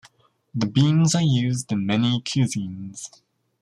[0.55, 3.21] The beans are used in many cuisines.